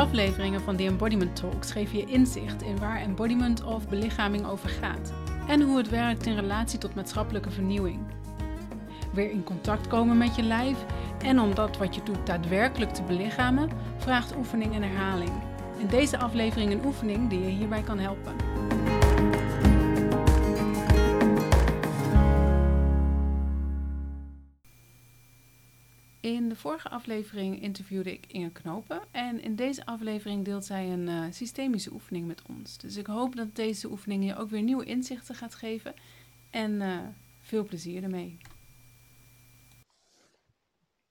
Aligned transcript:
Afleveringen 0.00 0.60
van 0.60 0.76
The 0.76 0.84
Embodiment 0.84 1.36
Talks 1.36 1.72
geven 1.72 1.98
je 1.98 2.04
inzicht 2.04 2.62
in 2.62 2.78
waar 2.78 3.00
embodiment 3.00 3.64
of 3.64 3.88
belichaming 3.88 4.46
over 4.46 4.68
gaat 4.68 5.12
en 5.48 5.60
hoe 5.60 5.76
het 5.76 5.88
werkt 5.88 6.26
in 6.26 6.34
relatie 6.34 6.78
tot 6.78 6.94
maatschappelijke 6.94 7.50
vernieuwing. 7.50 7.98
Weer 9.12 9.30
in 9.30 9.44
contact 9.44 9.86
komen 9.86 10.18
met 10.18 10.34
je 10.34 10.42
lijf 10.42 10.84
en 11.24 11.40
om 11.40 11.54
dat 11.54 11.76
wat 11.76 11.94
je 11.94 12.02
doet 12.02 12.26
daadwerkelijk 12.26 12.94
te 12.94 13.02
belichamen, 13.02 13.70
vraagt 13.96 14.36
oefening 14.36 14.74
en 14.74 14.82
herhaling. 14.82 15.32
In 15.78 15.86
deze 15.86 16.18
aflevering 16.18 16.72
een 16.72 16.84
oefening 16.84 17.30
die 17.30 17.40
je 17.40 17.48
hierbij 17.48 17.82
kan 17.82 17.98
helpen. 17.98 18.34
In 26.20 26.48
de 26.48 26.56
vorige 26.56 26.88
aflevering 26.88 27.62
interviewde 27.62 28.12
ik 28.12 28.26
Inge 28.26 28.50
Knopen 28.50 29.00
en 29.10 29.40
in 29.40 29.56
deze 29.56 29.86
aflevering 29.86 30.44
deelt 30.44 30.64
zij 30.64 30.92
een 30.92 31.08
uh, 31.08 31.24
systemische 31.30 31.92
oefening 31.92 32.26
met 32.26 32.42
ons. 32.48 32.78
Dus 32.78 32.96
ik 32.96 33.06
hoop 33.06 33.36
dat 33.36 33.54
deze 33.54 33.90
oefening 33.90 34.24
je 34.24 34.36
ook 34.36 34.50
weer 34.50 34.62
nieuwe 34.62 34.84
inzichten 34.84 35.34
gaat 35.34 35.54
geven 35.54 35.94
en 36.50 36.80
uh, 36.80 36.98
veel 37.40 37.64
plezier 37.64 38.02
ermee. 38.02 38.38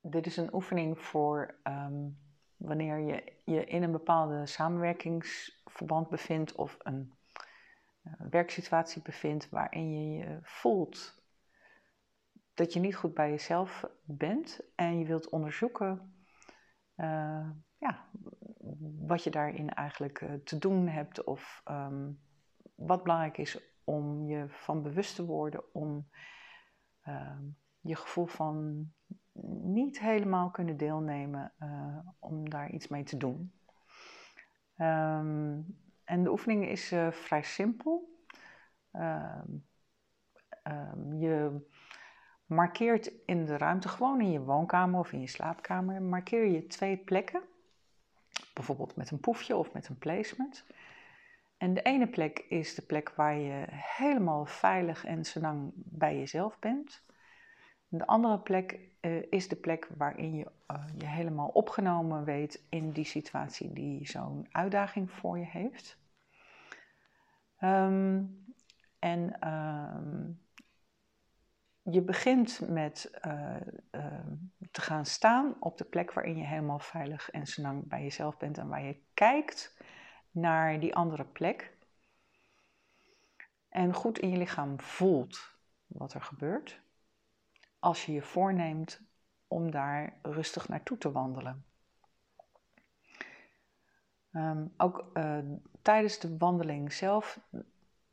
Dit 0.00 0.26
is 0.26 0.36
een 0.36 0.54
oefening 0.54 0.98
voor 0.98 1.54
um, 1.64 2.18
wanneer 2.56 2.98
je 2.98 3.32
je 3.44 3.64
in 3.64 3.82
een 3.82 3.92
bepaalde 3.92 4.46
samenwerkingsverband 4.46 6.08
bevindt 6.08 6.54
of 6.54 6.76
een 6.82 7.12
uh, 8.04 8.12
werksituatie 8.30 9.02
bevindt 9.02 9.48
waarin 9.48 9.92
je 9.92 10.18
je 10.18 10.38
voelt 10.42 11.19
dat 12.60 12.72
je 12.72 12.80
niet 12.80 12.96
goed 12.96 13.14
bij 13.14 13.30
jezelf 13.30 13.84
bent 14.04 14.60
en 14.74 14.98
je 14.98 15.06
wilt 15.06 15.28
onderzoeken 15.28 16.14
uh, 16.96 17.50
ja, 17.78 18.08
wat 18.98 19.24
je 19.24 19.30
daarin 19.30 19.70
eigenlijk 19.70 20.20
uh, 20.20 20.32
te 20.44 20.58
doen 20.58 20.88
hebt 20.88 21.24
of 21.24 21.62
um, 21.70 22.20
wat 22.74 23.02
belangrijk 23.02 23.38
is 23.38 23.60
om 23.84 24.24
je 24.24 24.44
van 24.48 24.82
bewust 24.82 25.14
te 25.14 25.24
worden 25.24 25.74
om 25.74 26.08
uh, 27.04 27.38
je 27.80 27.96
gevoel 27.96 28.26
van 28.26 28.88
niet 29.62 30.00
helemaal 30.00 30.50
kunnen 30.50 30.76
deelnemen, 30.76 31.52
uh, 31.58 31.98
om 32.18 32.50
daar 32.50 32.70
iets 32.70 32.88
mee 32.88 33.02
te 33.02 33.16
doen. 33.16 33.52
Um, 34.76 35.78
en 36.04 36.22
de 36.22 36.30
oefening 36.30 36.68
is 36.68 36.94
vrij 37.10 37.42
simpel. 37.42 38.18
Je 41.18 41.60
markeert 42.50 43.10
in 43.24 43.44
de 43.44 43.56
ruimte, 43.56 43.88
gewoon 43.88 44.20
in 44.20 44.30
je 44.30 44.40
woonkamer 44.40 45.00
of 45.00 45.12
in 45.12 45.20
je 45.20 45.26
slaapkamer, 45.26 46.02
markeer 46.02 46.44
je 46.44 46.66
twee 46.66 46.96
plekken. 46.96 47.42
Bijvoorbeeld 48.54 48.96
met 48.96 49.10
een 49.10 49.20
poefje 49.20 49.56
of 49.56 49.72
met 49.72 49.88
een 49.88 49.98
placement. 49.98 50.64
En 51.56 51.74
de 51.74 51.82
ene 51.82 52.06
plek 52.06 52.44
is 52.48 52.74
de 52.74 52.82
plek 52.82 53.12
waar 53.16 53.38
je 53.38 53.64
helemaal 53.70 54.46
veilig 54.46 55.04
en 55.04 55.24
zolang 55.24 55.72
bij 55.74 56.18
jezelf 56.18 56.58
bent. 56.58 57.02
De 57.88 58.06
andere 58.06 58.38
plek 58.38 58.78
uh, 59.00 59.22
is 59.30 59.48
de 59.48 59.56
plek 59.56 59.88
waarin 59.96 60.34
je 60.34 60.46
uh, 60.70 60.84
je 60.98 61.06
helemaal 61.06 61.48
opgenomen 61.48 62.24
weet 62.24 62.62
in 62.68 62.90
die 62.90 63.04
situatie 63.04 63.72
die 63.72 64.06
zo'n 64.06 64.46
uitdaging 64.50 65.10
voor 65.10 65.38
je 65.38 65.46
heeft. 65.46 65.98
Um, 67.60 68.44
en 68.98 69.48
um, 69.48 70.40
je 71.90 72.02
begint 72.02 72.60
met 72.68 73.10
uh, 73.26 73.56
te 74.70 74.80
gaan 74.80 75.06
staan 75.06 75.56
op 75.60 75.78
de 75.78 75.84
plek 75.84 76.12
waarin 76.12 76.36
je 76.36 76.44
helemaal 76.44 76.78
veilig 76.78 77.30
en 77.30 77.46
zolang 77.46 77.88
bij 77.88 78.02
jezelf 78.02 78.36
bent 78.36 78.58
en 78.58 78.68
waar 78.68 78.82
je 78.82 79.02
kijkt 79.14 79.76
naar 80.30 80.80
die 80.80 80.94
andere 80.94 81.24
plek. 81.24 81.76
En 83.68 83.94
goed 83.94 84.18
in 84.18 84.30
je 84.30 84.36
lichaam 84.36 84.80
voelt 84.80 85.56
wat 85.86 86.14
er 86.14 86.22
gebeurt 86.22 86.80
als 87.78 88.06
je 88.06 88.12
je 88.12 88.22
voorneemt 88.22 89.00
om 89.48 89.70
daar 89.70 90.18
rustig 90.22 90.68
naartoe 90.68 90.98
te 90.98 91.12
wandelen. 91.12 91.64
Um, 94.32 94.74
ook 94.76 95.10
uh, 95.14 95.38
tijdens 95.82 96.18
de 96.18 96.36
wandeling 96.36 96.92
zelf 96.92 97.40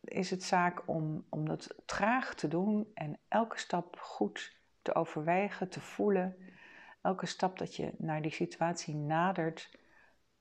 is 0.08 0.30
het 0.30 0.44
zaak 0.44 0.88
om, 0.88 1.26
om 1.30 1.48
dat 1.48 1.76
traag 1.86 2.34
te 2.36 2.48
doen 2.48 2.92
en 2.94 3.20
elke 3.28 3.60
stap 3.60 3.98
goed 4.00 4.60
te 4.82 4.96
overwegen, 4.96 5.70
te 5.70 5.82
voelen. 5.82 6.36
Elke 7.02 7.26
stap 7.26 7.58
dat 7.58 7.76
je 7.76 7.94
naar 7.98 8.22
die 8.22 8.32
situatie 8.32 8.96
nadert, 8.96 9.80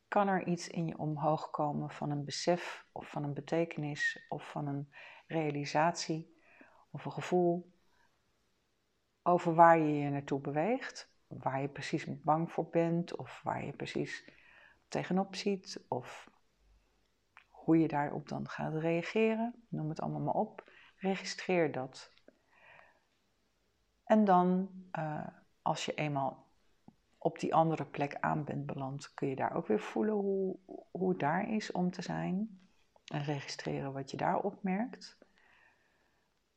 kan 0.08 0.28
er 0.28 0.46
iets 0.46 0.68
in 0.68 0.86
je 0.86 0.98
omhoog 0.98 1.50
komen 1.50 1.90
van 1.90 2.10
een 2.10 2.24
besef 2.24 2.86
of 2.92 3.10
van 3.10 3.24
een 3.24 3.34
betekenis 3.34 4.26
of 4.28 4.50
van 4.50 4.66
een 4.66 4.92
realisatie 5.26 6.40
of 6.90 7.04
een 7.04 7.12
gevoel 7.12 7.74
over 9.22 9.54
waar 9.54 9.78
je 9.78 9.92
je 9.92 10.10
naartoe 10.10 10.40
beweegt, 10.40 11.12
waar 11.26 11.60
je 11.60 11.68
precies 11.68 12.22
bang 12.22 12.52
voor 12.52 12.68
bent 12.68 13.16
of 13.16 13.40
waar 13.42 13.64
je 13.64 13.72
precies 13.72 14.30
tegenop 14.88 15.34
ziet 15.34 15.84
of 15.88 16.30
hoe 17.66 17.78
je 17.78 17.88
daarop 17.88 18.28
dan 18.28 18.48
gaat 18.48 18.74
reageren. 18.74 19.54
Noem 19.68 19.88
het 19.88 20.00
allemaal 20.00 20.20
maar 20.20 20.34
op. 20.34 20.70
Registreer 20.96 21.72
dat. 21.72 22.12
En 24.04 24.24
dan, 24.24 24.70
uh, 24.98 25.26
als 25.62 25.84
je 25.84 25.94
eenmaal 25.94 26.46
op 27.18 27.38
die 27.38 27.54
andere 27.54 27.84
plek 27.84 28.16
aan 28.20 28.44
bent 28.44 28.66
beland, 28.66 29.14
kun 29.14 29.28
je 29.28 29.36
daar 29.36 29.54
ook 29.54 29.66
weer 29.66 29.80
voelen 29.80 30.14
hoe, 30.14 30.56
hoe 30.90 31.08
het 31.08 31.18
daar 31.18 31.48
is 31.48 31.72
om 31.72 31.90
te 31.90 32.02
zijn. 32.02 32.60
En 33.06 33.24
registreren 33.24 33.92
wat 33.92 34.10
je 34.10 34.16
daar 34.16 34.38
opmerkt. 34.38 35.18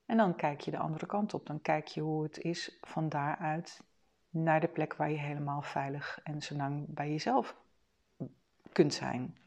En 0.05 0.17
dan 0.17 0.35
kijk 0.35 0.61
je 0.61 0.71
de 0.71 0.77
andere 0.77 1.05
kant 1.05 1.33
op. 1.33 1.45
Dan 1.45 1.61
kijk 1.61 1.87
je 1.87 2.01
hoe 2.01 2.23
het 2.23 2.37
is 2.37 2.77
van 2.81 3.09
daaruit 3.09 3.81
naar 4.29 4.59
de 4.59 4.67
plek 4.67 4.95
waar 4.95 5.11
je 5.11 5.17
helemaal 5.17 5.61
veilig 5.61 6.19
en 6.23 6.41
zo 6.41 6.55
lang 6.55 6.93
bij 6.93 7.09
jezelf 7.09 7.55
kunt 8.71 8.93
zijn. 8.93 9.37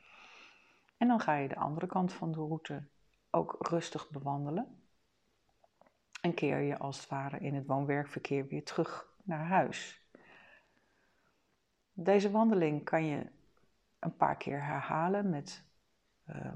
En 1.02 1.08
dan 1.08 1.20
ga 1.20 1.34
je 1.34 1.48
de 1.48 1.56
andere 1.56 1.86
kant 1.86 2.12
van 2.12 2.32
de 2.32 2.38
route 2.38 2.88
ook 3.30 3.56
rustig 3.58 4.10
bewandelen. 4.10 4.82
En 6.20 6.34
keer 6.34 6.58
je 6.58 6.78
als 6.78 7.00
het 7.00 7.08
ware 7.08 7.38
in 7.38 7.54
het 7.54 7.66
woon-werkverkeer 7.66 8.46
weer 8.46 8.64
terug 8.64 9.14
naar 9.22 9.46
huis. 9.46 10.06
Deze 11.92 12.30
wandeling 12.30 12.84
kan 12.84 13.04
je 13.04 13.30
een 13.98 14.16
paar 14.16 14.36
keer 14.36 14.64
herhalen 14.64 15.30
met 15.30 15.64
uh, 16.26 16.52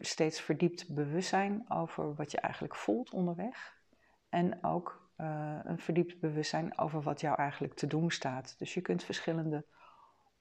steeds 0.00 0.40
verdiept 0.40 0.94
bewustzijn 0.94 1.70
over 1.70 2.14
wat 2.14 2.30
je 2.30 2.40
eigenlijk 2.40 2.76
voelt 2.76 3.10
onderweg. 3.10 3.82
En 4.28 4.64
ook 4.64 5.10
uh, 5.16 5.58
een 5.62 5.78
verdiept 5.78 6.20
bewustzijn 6.20 6.78
over 6.78 7.02
wat 7.02 7.20
jou 7.20 7.36
eigenlijk 7.36 7.74
te 7.74 7.86
doen 7.86 8.10
staat. 8.10 8.58
Dus 8.58 8.74
je 8.74 8.80
kunt 8.80 9.04
verschillende 9.04 9.66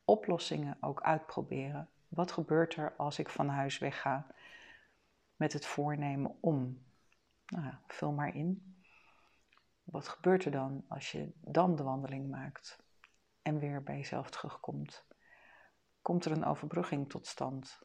oplossingen 0.03 0.77
ook 0.79 1.01
uitproberen 1.01 1.89
wat 2.09 2.31
gebeurt 2.31 2.75
er 2.75 2.95
als 2.95 3.19
ik 3.19 3.29
van 3.29 3.47
huis 3.47 3.77
wegga 3.77 4.27
met 5.35 5.53
het 5.53 5.65
voornemen 5.65 6.37
om? 6.39 6.85
Nou, 7.45 7.73
vul 7.87 8.11
maar 8.11 8.35
in. 8.35 8.77
Wat 9.83 10.07
gebeurt 10.07 10.45
er 10.45 10.51
dan 10.51 10.85
als 10.87 11.11
je 11.11 11.31
dan 11.41 11.75
de 11.75 11.83
wandeling 11.83 12.29
maakt 12.29 12.83
en 13.41 13.59
weer 13.59 13.83
bij 13.83 13.95
jezelf 13.95 14.29
terugkomt? 14.29 15.05
Komt 16.01 16.25
er 16.25 16.31
een 16.31 16.45
overbrugging 16.45 17.09
tot 17.09 17.27
stand? 17.27 17.81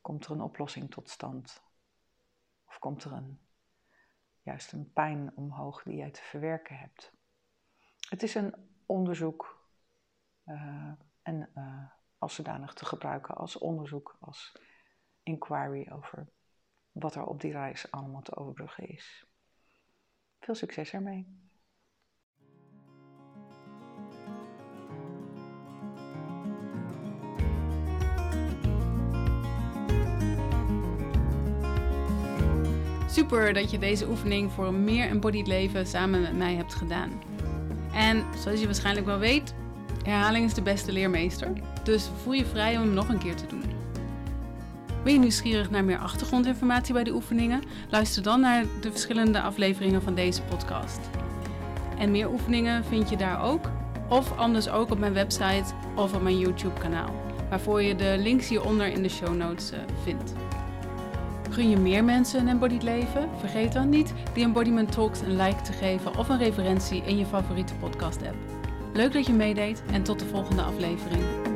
Komt 0.00 0.24
er 0.24 0.30
een 0.30 0.40
oplossing 0.40 0.90
tot 0.90 1.10
stand? 1.10 1.62
Of 2.66 2.78
komt 2.78 3.04
er 3.04 3.12
een, 3.12 3.40
juist 4.42 4.72
een 4.72 4.92
pijn 4.92 5.36
omhoog 5.36 5.82
die 5.82 5.96
jij 5.96 6.10
te 6.10 6.22
verwerken 6.22 6.78
hebt? 6.78 7.12
Het 8.08 8.22
is 8.22 8.34
een 8.34 8.54
onderzoek 8.86 9.68
uh, 10.44 10.92
en 11.22 11.50
uh, 11.54 11.90
zodanig 12.32 12.74
te 12.74 12.84
gebruiken 12.84 13.34
als 13.34 13.58
onderzoek, 13.58 14.16
als 14.20 14.52
inquiry 15.22 15.88
over 15.92 16.28
wat 16.92 17.14
er 17.14 17.24
op 17.24 17.40
die 17.40 17.52
reis 17.52 17.90
allemaal 17.90 18.22
te 18.22 18.36
overbruggen 18.36 18.88
is. 18.88 19.26
Veel 20.38 20.54
succes 20.54 20.92
ermee! 20.92 21.46
Super 33.08 33.52
dat 33.52 33.70
je 33.70 33.78
deze 33.78 34.08
oefening 34.08 34.52
voor 34.52 34.66
een 34.66 34.84
meer 34.84 35.08
embodied 35.08 35.46
leven 35.46 35.86
samen 35.86 36.20
met 36.20 36.36
mij 36.36 36.54
hebt 36.54 36.74
gedaan. 36.74 37.22
En 37.92 38.24
zoals 38.36 38.60
je 38.60 38.66
waarschijnlijk 38.66 39.06
wel 39.06 39.18
weet, 39.18 39.54
herhaling 40.02 40.44
is 40.44 40.54
de 40.54 40.62
beste 40.62 40.92
leermeester. 40.92 41.52
Dus 41.88 42.08
voel 42.22 42.32
je 42.32 42.46
vrij 42.46 42.76
om 42.76 42.82
hem 42.82 42.94
nog 42.94 43.08
een 43.08 43.18
keer 43.18 43.34
te 43.34 43.46
doen. 43.46 43.62
Ben 45.04 45.12
je 45.12 45.18
nieuwsgierig 45.18 45.70
naar 45.70 45.84
meer 45.84 45.98
achtergrondinformatie 45.98 46.94
bij 46.94 47.04
de 47.04 47.12
oefeningen? 47.12 47.62
Luister 47.90 48.22
dan 48.22 48.40
naar 48.40 48.64
de 48.80 48.90
verschillende 48.90 49.40
afleveringen 49.40 50.02
van 50.02 50.14
deze 50.14 50.42
podcast. 50.42 50.98
En 51.98 52.10
meer 52.10 52.30
oefeningen 52.30 52.84
vind 52.84 53.10
je 53.10 53.16
daar 53.16 53.42
ook. 53.42 53.70
of 54.08 54.38
anders 54.38 54.68
ook 54.68 54.90
op 54.90 54.98
mijn 54.98 55.12
website 55.12 55.74
of 55.96 56.14
op 56.14 56.22
mijn 56.22 56.38
YouTube 56.38 56.80
kanaal, 56.80 57.14
waarvoor 57.48 57.82
je 57.82 57.96
de 57.96 58.16
links 58.18 58.48
hieronder 58.48 58.86
in 58.86 59.02
de 59.02 59.08
show 59.08 59.36
notes 59.36 59.72
uh, 59.72 59.78
vindt. 60.02 60.32
Gun 61.50 61.70
je 61.70 61.76
meer 61.76 62.04
mensen 62.04 62.40
een 62.40 62.48
embodied 62.48 62.82
leven? 62.82 63.28
Vergeet 63.38 63.72
dan 63.72 63.88
niet 63.88 64.14
die 64.34 64.44
Embodiment 64.44 64.92
Talks 64.92 65.20
een 65.20 65.36
like 65.36 65.62
te 65.62 65.72
geven 65.72 66.16
of 66.16 66.28
een 66.28 66.38
referentie 66.38 67.02
in 67.04 67.18
je 67.18 67.26
favoriete 67.26 67.74
podcast 67.74 68.22
app. 68.22 68.36
Leuk 68.92 69.12
dat 69.12 69.26
je 69.26 69.32
meedeed 69.32 69.82
en 69.92 70.02
tot 70.02 70.18
de 70.18 70.26
volgende 70.26 70.62
aflevering. 70.62 71.47